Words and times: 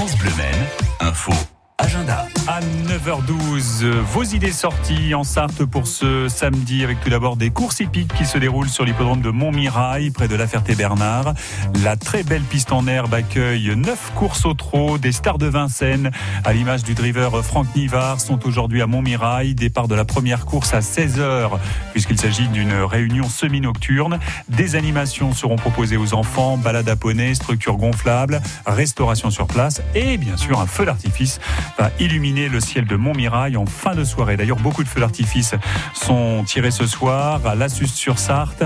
France 0.00 0.16
Bleu 0.16 0.34
Maine, 0.36 0.66
info 1.10 1.49
agenda. 1.80 2.26
À 2.46 2.60
9h12, 2.60 3.84
vos 3.84 4.22
idées 4.22 4.52
sorties 4.52 5.14
en 5.14 5.24
Sarthe 5.24 5.64
pour 5.64 5.86
ce 5.86 6.28
samedi 6.28 6.84
avec 6.84 7.00
tout 7.00 7.08
d'abord 7.08 7.36
des 7.36 7.50
courses 7.50 7.80
hippiques 7.80 8.12
qui 8.12 8.26
se 8.26 8.36
déroulent 8.36 8.68
sur 8.68 8.84
l'hippodrome 8.84 9.22
de 9.22 9.30
Montmirail 9.30 10.10
près 10.10 10.28
de 10.28 10.34
la 10.36 10.46
Ferté-Bernard. 10.46 11.34
La 11.82 11.96
très 11.96 12.22
belle 12.22 12.42
piste 12.42 12.72
en 12.72 12.86
herbe 12.86 13.14
accueille 13.14 13.74
9 13.74 14.12
courses 14.14 14.44
au 14.44 14.52
trot, 14.52 14.98
des 14.98 15.12
stars 15.12 15.38
de 15.38 15.46
Vincennes 15.46 16.10
à 16.44 16.52
l'image 16.52 16.82
du 16.82 16.94
driver 16.94 17.42
Franck 17.42 17.74
Nivard 17.74 18.20
sont 18.20 18.46
aujourd'hui 18.46 18.82
à 18.82 18.86
Montmirail. 18.86 19.54
Départ 19.54 19.88
de 19.88 19.94
la 19.94 20.04
première 20.04 20.44
course 20.44 20.74
à 20.74 20.80
16h 20.80 21.50
puisqu'il 21.92 22.20
s'agit 22.20 22.48
d'une 22.48 22.74
réunion 22.74 23.28
semi-nocturne. 23.28 24.18
Des 24.48 24.76
animations 24.76 25.32
seront 25.32 25.56
proposées 25.56 25.96
aux 25.96 26.12
enfants, 26.12 26.58
balade 26.58 26.88
à 26.88 26.96
poney, 26.96 27.34
structure 27.34 27.76
gonflable, 27.76 28.42
restauration 28.66 29.30
sur 29.30 29.46
place 29.46 29.80
et 29.94 30.18
bien 30.18 30.36
sûr 30.36 30.60
un 30.60 30.66
feu 30.66 30.84
d'artifice 30.84 31.40
va 31.78 31.90
illuminer 31.98 32.48
le 32.48 32.60
ciel 32.60 32.86
de 32.86 32.96
Montmirail 32.96 33.56
en 33.56 33.66
fin 33.66 33.94
de 33.94 34.04
soirée. 34.04 34.36
D'ailleurs, 34.36 34.58
beaucoup 34.58 34.82
de 34.82 34.88
feux 34.88 35.00
d'artifice 35.00 35.54
sont 35.94 36.44
tirés 36.44 36.70
ce 36.70 36.86
soir 36.86 37.40
à 37.46 37.54
Lassus 37.54 37.88
sur 37.88 38.18
Sarthe, 38.18 38.64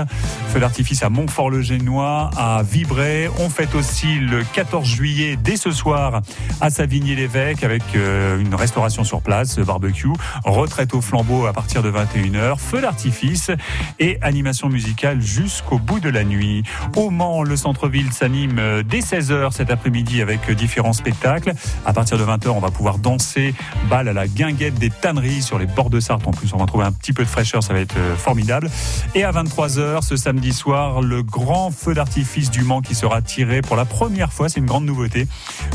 feux 0.49 0.59
d'artifice 0.59 1.03
à 1.03 1.09
Montfort-le-Génois, 1.09 2.29
à 2.37 2.63
Vibray. 2.63 3.29
On 3.39 3.49
fête 3.49 3.75
aussi 3.75 4.19
le 4.19 4.43
14 4.53 4.87
juillet 4.87 5.37
dès 5.41 5.57
ce 5.57 5.71
soir 5.71 6.21
à 6.61 6.69
Savigny-l'Évêque 6.69 7.63
avec 7.63 7.83
euh, 7.95 8.39
une 8.39 8.55
restauration 8.55 9.03
sur 9.03 9.21
place, 9.21 9.59
barbecue, 9.59 10.07
retraite 10.43 10.93
au 10.93 11.01
flambeau 11.01 11.45
à 11.45 11.53
partir 11.53 11.83
de 11.83 11.91
21h, 11.91 12.57
feux 12.57 12.81
d'artifice 12.81 13.51
et 13.99 14.17
animation 14.21 14.69
musicale 14.69 15.21
jusqu'au 15.21 15.79
bout 15.79 15.99
de 15.99 16.09
la 16.09 16.23
nuit. 16.23 16.63
Au 16.95 17.09
Mans, 17.09 17.43
le 17.43 17.55
centre-ville 17.55 18.11
s'anime 18.11 18.59
euh, 18.59 18.83
dès 18.83 18.99
16h 18.99 19.51
cet 19.51 19.71
après-midi 19.71 20.21
avec 20.21 20.49
différents 20.51 20.93
spectacles. 20.93 21.53
À 21.85 21.93
partir 21.93 22.17
de 22.17 22.23
20h, 22.23 22.49
on 22.49 22.59
va 22.59 22.71
pouvoir 22.71 22.94
danser 22.97 23.53
balle 23.89 24.07
à 24.07 24.13
la 24.13 24.27
guinguette 24.27 24.75
des 24.75 24.89
tanneries 24.89 25.41
sur 25.41 25.59
les 25.59 25.65
bords 25.65 25.89
de 25.89 25.99
Sarthe. 25.99 26.27
En 26.27 26.31
plus, 26.31 26.53
on 26.53 26.57
va 26.57 26.65
trouver 26.65 26.85
un 26.85 26.91
petit 26.91 27.13
peu 27.13 27.23
de 27.23 27.29
fraîcheur, 27.29 27.63
ça 27.63 27.73
va 27.73 27.79
être 27.79 27.97
euh, 27.97 28.15
formidable. 28.15 28.69
Et 29.13 29.23
à 29.23 29.31
23h, 29.31 30.01
ce 30.01 30.15
samedi 30.15 30.53
soir, 30.53 31.01
le 31.01 31.23
grand 31.23 31.71
feu 31.71 31.93
d'artifice 31.93 32.51
du 32.51 32.63
Mans 32.63 32.81
qui 32.81 32.95
sera 32.95 33.21
tiré 33.21 33.61
pour 33.61 33.75
la 33.75 33.85
première 33.85 34.33
fois, 34.33 34.49
c'est 34.49 34.59
une 34.59 34.65
grande 34.65 34.85
nouveauté, 34.85 35.27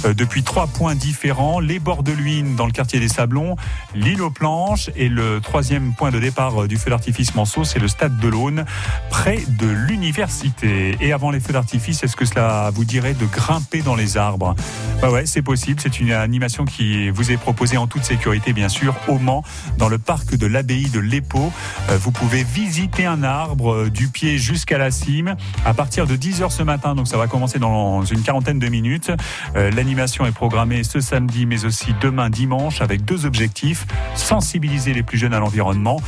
euh, 0.04 0.14
depuis 0.14 0.42
trois 0.42 0.66
points 0.66 0.94
différents, 0.94 1.60
les 1.60 1.78
bords 1.78 2.02
de 2.02 2.12
Luynes 2.12 2.56
dans 2.56 2.66
le 2.66 2.72
quartier 2.72 3.00
des 3.00 3.08
Sablons, 3.08 3.56
l'île 3.94 4.22
aux 4.22 4.30
planches 4.30 4.90
et 4.96 5.08
le 5.08 5.40
troisième 5.40 5.94
point 5.94 6.10
de 6.10 6.18
départ 6.18 6.62
euh, 6.62 6.68
du 6.68 6.76
feu 6.76 6.90
d'artifice 6.90 7.34
Manceau, 7.34 7.64
c'est 7.64 7.78
le 7.78 7.88
stade 7.88 8.18
de 8.18 8.28
l'Aune, 8.28 8.64
près 9.10 9.38
de 9.48 9.66
l'université. 9.66 10.96
Et 11.00 11.12
avant 11.12 11.30
les 11.30 11.40
feux 11.40 11.52
d'artifice, 11.52 12.02
est-ce 12.02 12.16
que 12.16 12.24
cela 12.24 12.70
vous 12.74 12.84
dirait 12.84 13.14
de 13.14 13.26
grimper 13.26 13.82
dans 13.82 13.94
les 13.94 14.16
arbres? 14.16 14.54
Bah 15.02 15.10
ouais, 15.10 15.26
c'est 15.26 15.42
possible, 15.42 15.80
c'est 15.80 16.00
une 16.00 16.12
animation 16.12 16.64
qui 16.64 17.09
vous 17.10 17.30
est 17.30 17.36
proposé 17.36 17.76
en 17.76 17.86
toute 17.86 18.04
sécurité, 18.04 18.52
bien 18.52 18.68
sûr, 18.68 18.94
au 19.08 19.18
Mans, 19.18 19.42
dans 19.78 19.88
le 19.88 19.98
parc 19.98 20.34
de 20.34 20.46
l'abbaye 20.46 20.88
de 20.88 21.00
l'Épau. 21.00 21.52
Euh, 21.88 21.98
vous 21.98 22.10
pouvez 22.10 22.42
visiter 22.42 23.06
un 23.06 23.22
arbre 23.22 23.72
euh, 23.72 23.90
du 23.90 24.08
pied 24.08 24.38
jusqu'à 24.38 24.78
la 24.78 24.90
cime 24.90 25.36
à 25.64 25.74
partir 25.74 26.06
de 26.06 26.16
10h 26.16 26.50
ce 26.50 26.62
matin. 26.62 26.94
Donc 26.94 27.08
ça 27.08 27.16
va 27.16 27.26
commencer 27.26 27.58
dans 27.58 28.04
une 28.04 28.22
quarantaine 28.22 28.58
de 28.58 28.68
minutes. 28.68 29.12
Euh, 29.56 29.70
l'animation 29.70 30.26
est 30.26 30.32
programmée 30.32 30.84
ce 30.84 31.00
samedi, 31.00 31.46
mais 31.46 31.64
aussi 31.64 31.94
demain 32.00 32.30
dimanche, 32.30 32.80
avec 32.80 33.04
deux 33.04 33.26
objectifs 33.26 33.86
sensibiliser 34.14 34.92
les 34.92 35.02
plus 35.02 35.18
jeunes 35.18 35.34
à 35.34 35.38
l'environnement 35.38 36.00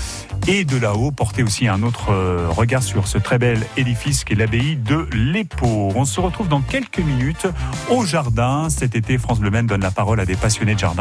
et 0.46 0.64
de 0.64 0.76
là-haut 0.76 1.10
porter 1.10 1.42
aussi 1.42 1.68
un 1.68 1.82
autre 1.82 2.12
regard 2.48 2.82
sur 2.82 3.06
ce 3.06 3.18
très 3.18 3.38
bel 3.38 3.60
édifice 3.76 4.24
qui 4.24 4.32
est 4.32 4.36
l'abbaye 4.36 4.76
de 4.76 5.08
l'Épau. 5.12 5.92
On 5.94 6.04
se 6.04 6.20
retrouve 6.20 6.48
dans 6.48 6.60
quelques 6.60 6.98
minutes 6.98 7.46
au 7.90 8.04
jardin. 8.04 8.68
Cet 8.68 8.96
été, 8.96 9.18
France 9.18 9.40
Bleu 9.40 9.50
donne 9.62 9.82
la 9.82 9.90
parole 9.90 10.18
à 10.18 10.24
des 10.24 10.34
passionnés 10.34 10.74
de 10.74 10.78
jardin 10.78 10.91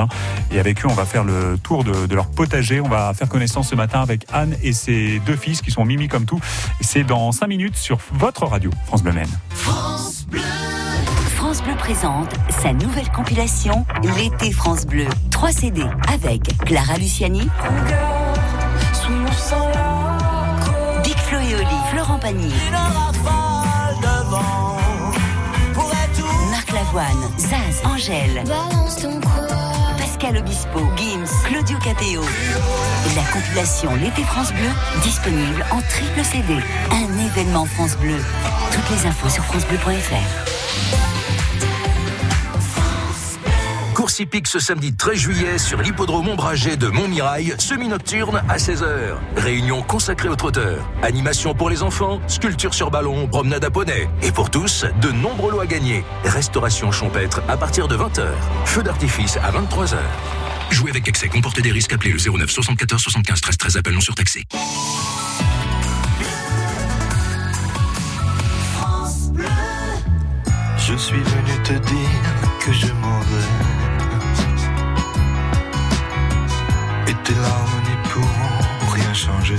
et 0.51 0.59
avec 0.59 0.83
eux, 0.85 0.87
on 0.89 0.93
va 0.93 1.05
faire 1.05 1.23
le 1.23 1.57
tour 1.61 1.83
de, 1.83 2.13
leur 2.13 2.27
potager. 2.27 2.81
On 2.81 2.89
va 2.89 3.13
faire 3.13 3.29
connaissance 3.29 3.69
ce 3.69 3.75
matin 3.75 4.01
avec 4.01 4.25
Anne 4.31 4.55
et 4.63 4.73
ses 4.73 5.19
deux 5.25 5.35
fils 5.35 5.61
qui 5.61 5.71
sont 5.71 5.85
mimi 5.85 6.07
comme 6.07 6.25
tout. 6.25 6.39
C'est 6.81 7.03
dans 7.03 7.31
5 7.31 7.47
minutes 7.47 7.77
sur 7.77 7.97
votre 8.13 8.45
radio, 8.45 8.71
France 8.85 9.03
Bleu 9.03 9.13
Maine. 9.13 9.29
France 9.49 10.25
Bleu. 10.27 10.41
France 11.35 11.63
Bleu 11.63 11.75
présente 11.75 12.33
sa 12.61 12.73
nouvelle 12.73 13.09
compilation 13.11 13.85
L'été 14.15 14.51
France 14.51 14.85
Bleu. 14.85 15.07
3 15.31 15.51
CD 15.51 15.83
avec 16.13 16.43
Clara 16.65 16.97
Luciani, 16.97 17.41
Big 21.03 21.17
Flo 21.17 21.39
et 21.39 21.55
Oli, 21.55 21.65
Florent 21.91 22.19
Pagny, 22.19 22.53
Marc 26.51 26.71
Lavoine, 26.71 27.29
Zaz, 27.37 27.81
Angèle. 27.85 28.43
Pascal 30.21 30.37
Obispo, 30.37 30.79
Gims, 30.97 31.31
Claudio 31.45 31.79
Cateo. 31.79 32.21
La 33.15 33.23
compilation 33.33 33.95
L'été 33.95 34.21
France 34.21 34.53
Bleu, 34.53 34.69
disponible 35.01 35.65
en 35.71 35.81
triple 35.81 36.23
CD. 36.23 36.59
Un 36.91 37.25
événement 37.25 37.65
France 37.65 37.97
Bleu. 37.97 38.17
Toutes 38.71 38.87
les 38.91 39.07
infos 39.07 39.29
sur 39.29 39.43
francebleu.fr. 39.45 41.10
Course 44.11 44.51
ce 44.51 44.59
samedi 44.59 44.93
13 44.93 45.17
juillet 45.17 45.57
sur 45.57 45.81
l'hippodrome 45.81 46.27
ombragé 46.27 46.75
de 46.75 46.87
Montmirail, 46.87 47.55
semi-nocturne 47.57 48.41
à 48.49 48.57
16h. 48.57 49.15
Réunion 49.37 49.83
consacrée 49.83 50.27
aux 50.27 50.35
trotteurs. 50.35 50.85
Animation 51.01 51.53
pour 51.53 51.69
les 51.69 51.81
enfants, 51.81 52.19
sculpture 52.27 52.73
sur 52.73 52.91
ballon, 52.91 53.29
promenade 53.29 53.63
à 53.63 53.69
poney. 53.69 54.09
Et 54.21 54.33
pour 54.33 54.49
tous, 54.49 54.85
de 55.01 55.11
nombreux 55.11 55.51
lots 55.51 55.61
à 55.61 55.65
gagner. 55.65 56.03
Restauration 56.25 56.91
champêtre 56.91 57.41
à 57.47 57.55
partir 57.55 57.87
de 57.87 57.95
20h. 57.95 58.25
Feu 58.65 58.83
d'artifice 58.83 59.37
à 59.37 59.49
23h. 59.49 59.95
Jouer 60.71 60.89
avec 60.89 61.07
excès 61.07 61.29
comporte 61.29 61.61
des 61.61 61.71
risques. 61.71 61.93
Appelez 61.93 62.11
le 62.11 62.19
09 62.19 62.51
74 62.51 63.01
75 63.01 63.39
13 63.39 63.57
13. 63.57 63.77
Appel 63.77 63.93
non 63.93 64.01
surtaxé. 64.01 64.43
Je 70.77 70.97
suis 70.97 71.21
venu 71.23 71.63
te 71.63 71.73
dire 71.73 72.09
que 72.59 72.73
je 72.73 72.87
m'en 72.87 73.19
vais. 73.21 73.80
Tes 77.23 77.33
larmes 77.35 77.81
n'y 77.87 78.09
pourront 78.09 78.93
rien 78.93 79.13
changer. 79.13 79.57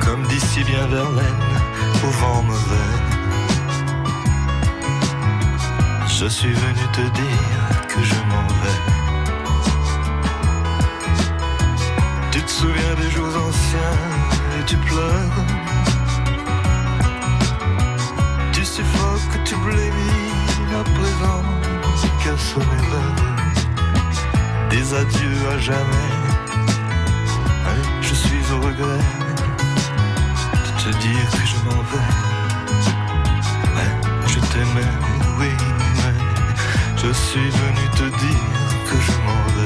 Comme 0.00 0.26
d'ici 0.26 0.64
bien 0.64 0.86
Verlaine, 0.86 1.44
au 2.04 2.10
vent 2.20 2.42
mauvais. 2.42 2.92
Je 6.06 6.26
suis 6.26 6.52
venu 6.52 6.84
te 6.92 7.00
dire 7.00 7.86
que 7.88 8.00
je 8.02 8.14
m'en 8.30 8.46
vais. 8.62 8.80
Tu 12.30 12.42
te 12.42 12.50
souviens 12.50 12.94
des 13.00 13.10
jours 13.10 13.34
anciens 13.48 13.98
et 14.58 14.64
tu 14.64 14.76
pleures. 14.76 15.38
Tu 18.52 18.64
suffoques, 18.64 19.44
tu 19.44 19.54
blémis 19.56 20.72
à 20.80 20.84
présent, 20.84 21.42
qu'à 22.22 22.36
sonner 22.38 22.82
l'heure 22.90 23.31
des 24.72 24.94
adieux 24.94 25.38
à 25.54 25.58
jamais. 25.58 26.10
Je 28.00 28.14
suis 28.14 28.44
au 28.54 28.58
regret 28.68 29.04
de 30.64 30.70
te 30.82 30.90
dire 31.04 31.30
que 31.36 31.44
je 31.52 31.56
m'en 31.64 31.82
vais. 31.90 32.10
Je 34.32 34.38
t'aimais, 34.50 34.94
oui, 35.38 35.52
mais 35.98 36.16
je 36.96 37.10
suis 37.12 37.50
venu 37.62 37.84
te 38.00 38.06
dire 38.24 38.46
que 38.88 38.96
je 39.06 39.14
m'en 39.24 39.42
vais. 39.54 39.61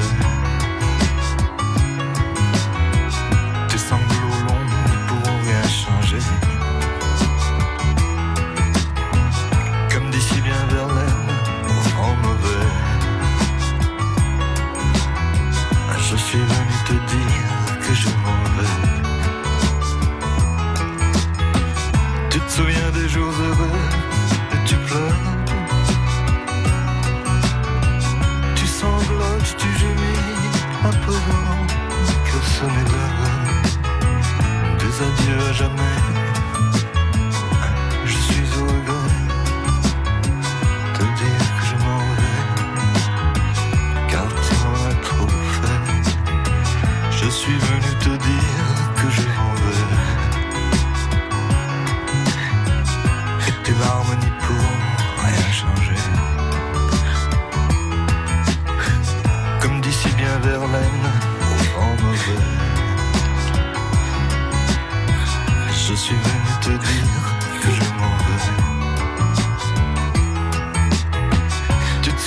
jamais. 35.57 36.06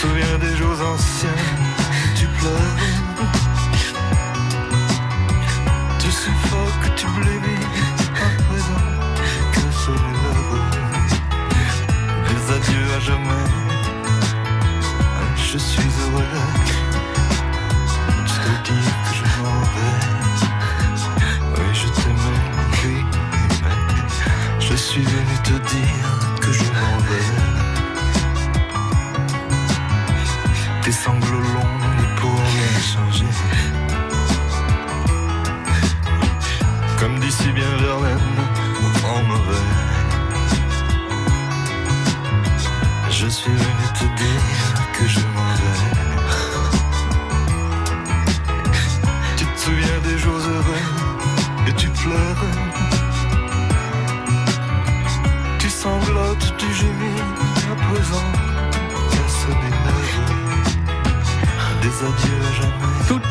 souviens 0.00 0.38
des 0.38 0.56
jours 0.56 0.80
anciens, 0.80 1.28
tu 2.16 2.26
pleures. 2.26 2.79
Tes 30.90 30.96
sanglots 30.96 31.46
longs 31.54 31.78
ne 31.98 32.18
pourront 32.18 32.50
rien 32.58 32.80
changer. 32.94 33.32
Comme 36.98 37.20
dit 37.20 37.30
si 37.30 37.52
bien 37.52 37.70
Verlaine, 37.76 38.18
grand 39.00 39.22
mauvais. 39.22 39.66
Je 43.08 43.28
suis 43.28 43.52
venu 43.52 43.86
te 44.00 44.04
dire 44.20 44.74
que 44.98 45.06
je 45.06 45.20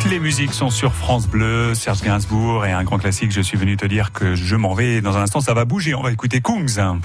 les 0.10 0.20
musiques 0.20 0.54
sont 0.54 0.72
sur 0.72 0.96
France 0.96 1.28
Bleu, 1.28 1.76
Serge 1.76 2.02
Gainsbourg 2.02 2.66
et 2.66 2.72
un 2.72 2.84
grand 2.84 2.98
classique. 2.98 3.32
Je 3.32 3.42
suis 3.42 3.58
venu 3.58 3.78
te 3.78 3.86
dire 3.86 4.12
que 4.12 4.34
je 4.34 4.56
m'en 4.56 4.74
vais. 4.74 5.02
Dans 5.02 5.18
un 5.18 5.22
instant, 5.22 5.40
ça 5.40 5.54
va 5.54 5.66
bouger. 5.66 5.94
On 5.94 6.02
va 6.02 6.12
écouter 6.12 6.42
Kungs. 6.42 7.00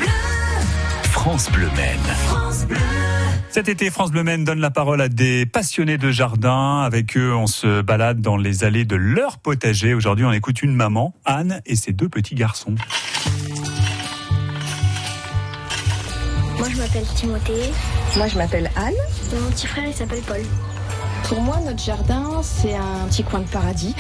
France 1.11 1.51
Bleu 1.51 1.69
Maine. 1.77 2.69
Cet 3.51 3.69
été, 3.69 3.91
France 3.91 4.11
Bleu 4.11 4.23
Maine 4.23 4.45
donne 4.45 4.61
la 4.61 4.71
parole 4.71 5.03
à 5.03 5.09
des 5.09 5.45
passionnés 5.45 5.99
de 5.99 6.11
jardin. 6.11 6.81
Avec 6.81 7.17
eux, 7.17 7.35
on 7.35 7.47
se 7.47 7.83
balade 7.83 8.23
dans 8.23 8.39
les 8.39 8.65
allées 8.65 8.87
de 8.87 8.97
leur 8.97 9.39
potager. 9.39 9.93
Aujourd'hui, 9.93 10.25
on 10.25 10.33
écoute 10.33 10.63
une 10.63 10.75
maman, 10.75 11.15
Anne, 11.27 11.61
et 11.67 11.77
ses 11.77 11.93
deux 11.93 12.09
petits 12.09 12.35
garçons. 12.35 12.75
Moi, 16.59 16.69
je 16.71 16.77
m'appelle 16.77 17.07
Timothée. 17.15 17.71
Moi, 18.17 18.29
je 18.29 18.39
m'appelle 18.39 18.71
Anne. 18.77 18.95
Et 19.33 19.39
mon 19.39 19.51
petit 19.51 19.67
frère, 19.67 19.85
il 19.87 19.95
s'appelle 19.95 20.23
Paul. 20.27 20.41
Pour 21.25 21.41
moi, 21.41 21.59
notre 21.65 21.83
jardin, 21.83 22.43
c'est 22.43 22.75
un 22.75 23.07
petit 23.09 23.25
coin 23.25 23.41
de 23.41 23.47
paradis. 23.47 23.95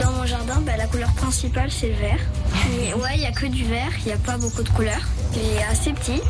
Dans 0.00 0.12
mon 0.12 0.26
jardin, 0.26 0.60
bah, 0.60 0.76
la 0.76 0.86
couleur 0.86 1.10
principale, 1.14 1.70
c'est 1.70 1.88
le 1.88 1.94
vert. 1.94 2.20
Mais 2.76 2.92
ouais, 2.92 3.14
il 3.14 3.20
n'y 3.20 3.26
a 3.26 3.32
que 3.32 3.46
du 3.46 3.64
vert, 3.64 3.90
il 4.00 4.06
n'y 4.06 4.12
a 4.12 4.18
pas 4.18 4.36
beaucoup 4.36 4.62
de 4.62 4.68
couleurs. 4.68 5.08
Il 5.34 5.40
est 5.56 5.62
assez 5.70 5.92
petit, 5.92 6.20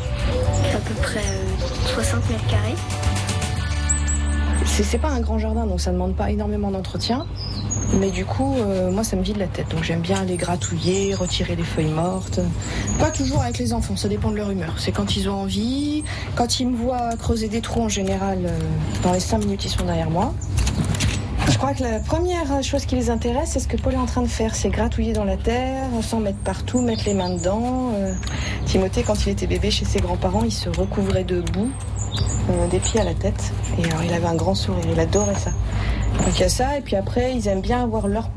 à 0.73 0.77
peu 0.77 0.93
près 1.01 1.19
euh, 1.19 1.93
60 1.93 2.29
mètres 2.29 2.47
carrés. 2.47 2.75
C'est 4.65 4.83
c'est 4.83 4.99
pas 4.99 5.09
un 5.09 5.19
grand 5.19 5.39
jardin, 5.39 5.65
donc 5.65 5.81
ça 5.81 5.91
demande 5.91 6.15
pas 6.15 6.31
énormément 6.31 6.71
d'entretien. 6.71 7.25
Mais 7.99 8.09
du 8.09 8.25
coup, 8.25 8.55
euh, 8.57 8.89
moi, 8.89 9.03
ça 9.03 9.15
me 9.15 9.21
vide 9.21 9.37
la 9.37 9.47
tête. 9.47 9.69
Donc 9.69 9.83
j'aime 9.83 10.01
bien 10.01 10.23
les 10.23 10.37
gratouiller, 10.37 11.13
retirer 11.13 11.55
les 11.55 11.63
feuilles 11.63 11.91
mortes. 11.91 12.39
Pas 12.99 13.11
toujours 13.11 13.41
avec 13.41 13.57
les 13.57 13.73
enfants, 13.73 13.95
ça 13.95 14.07
dépend 14.07 14.31
de 14.31 14.37
leur 14.37 14.49
humeur. 14.49 14.75
C'est 14.77 14.91
quand 14.91 15.17
ils 15.17 15.29
ont 15.29 15.41
envie. 15.41 16.03
Quand 16.35 16.59
ils 16.59 16.67
me 16.69 16.77
voient 16.77 17.15
creuser 17.17 17.47
des 17.47 17.61
trous, 17.61 17.81
en 17.81 17.89
général, 17.89 18.39
euh, 18.45 18.57
dans 19.03 19.13
les 19.13 19.19
5 19.19 19.39
minutes, 19.39 19.65
ils 19.65 19.69
sont 19.69 19.83
derrière 19.85 20.09
moi. 20.09 20.33
Crois 21.61 21.75
que 21.75 21.83
la 21.83 21.99
première 21.99 22.63
chose 22.63 22.87
qui 22.87 22.95
les 22.95 23.11
intéresse, 23.11 23.51
c'est 23.51 23.59
ce 23.59 23.67
que 23.67 23.77
Paul 23.77 23.93
est 23.93 23.97
en 23.97 24.07
train 24.07 24.23
de 24.23 24.27
faire. 24.27 24.55
C'est 24.55 24.69
gratouiller 24.69 25.13
dans 25.13 25.25
la 25.25 25.37
terre, 25.37 25.89
s'en 26.01 26.19
mettre 26.19 26.39
partout, 26.39 26.81
mettre 26.81 27.03
les 27.05 27.13
mains 27.13 27.35
dedans. 27.35 27.91
Euh, 27.93 28.15
Timothée, 28.65 29.03
quand 29.03 29.27
il 29.27 29.29
était 29.29 29.45
bébé 29.45 29.69
chez 29.69 29.85
ses 29.85 29.99
grands-parents, 29.99 30.41
il 30.43 30.51
se 30.51 30.69
recouvrait 30.69 31.23
de 31.23 31.41
boue, 31.41 31.69
euh, 32.49 32.67
des 32.69 32.79
pieds 32.79 32.99
à 32.99 33.03
la 33.03 33.13
tête. 33.13 33.53
Et 33.77 33.85
alors, 33.85 34.03
il 34.03 34.11
avait 34.11 34.25
un 34.25 34.33
grand 34.33 34.55
sourire, 34.55 34.83
il 34.91 34.99
adorait 34.99 35.35
ça. 35.35 35.51
Donc 36.25 36.35
il 36.35 36.41
y 36.41 36.45
a 36.45 36.49
ça, 36.49 36.79
et 36.79 36.81
puis 36.81 36.95
après, 36.95 37.35
ils 37.35 37.47
aiment 37.47 37.61
bien 37.61 37.83
avoir 37.83 38.07
leur 38.07 38.29